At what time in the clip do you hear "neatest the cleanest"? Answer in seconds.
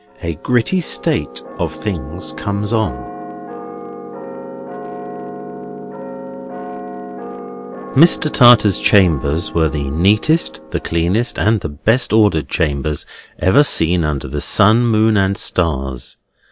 9.91-11.37